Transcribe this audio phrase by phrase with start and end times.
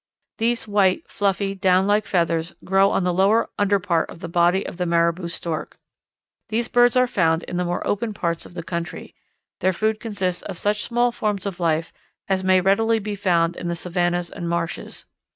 [0.39, 4.85] These white, fluffy, downlike feathers grow on the lower underpart of the body of the
[4.87, 5.77] Maribou Stork.
[6.49, 9.13] These birds are found in the more open parts of the country.
[9.59, 11.93] Their food consists of such small forms of life
[12.27, 15.05] as may readily be found in the savannas and marshes.